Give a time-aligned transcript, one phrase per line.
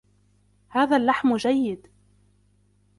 [0.69, 1.87] هذا اللحم جيد.